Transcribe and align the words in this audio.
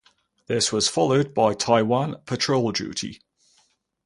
This 0.47 0.71
was 0.73 0.87
followed 0.87 1.31
by 1.35 1.53
Taiwan 1.53 2.15
patrol 2.25 2.71
duty. 2.71 3.21